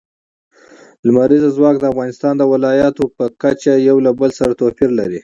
[1.05, 5.19] لمریز ځواک د افغانستان د ولایاتو په کچه یو له بل سره توپیر لري.